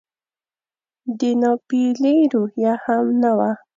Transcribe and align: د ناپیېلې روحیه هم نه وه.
د 1.19 1.21
ناپیېلې 1.41 2.17
روحیه 2.31 2.73
هم 2.83 3.05
نه 3.21 3.31
وه. 3.37 3.51